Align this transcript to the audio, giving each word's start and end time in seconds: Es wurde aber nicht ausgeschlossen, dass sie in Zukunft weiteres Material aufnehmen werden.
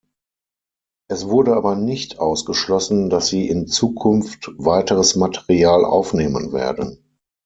Es 1.09 1.27
wurde 1.27 1.55
aber 1.55 1.75
nicht 1.75 2.17
ausgeschlossen, 2.17 3.11
dass 3.11 3.27
sie 3.27 3.47
in 3.47 3.67
Zukunft 3.67 4.49
weiteres 4.57 5.15
Material 5.15 5.85
aufnehmen 5.85 6.51
werden. 6.53 7.03